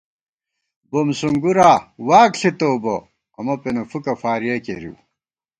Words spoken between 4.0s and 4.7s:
فارِیَہ